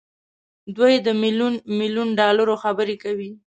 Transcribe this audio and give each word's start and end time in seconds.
دوی 0.77 0.93
د 1.05 1.07
ميليون 1.21 1.53
ميليون 1.77 2.09
ډالرو 2.19 2.53
خبرې 2.63 2.95
کوي. 3.03 3.31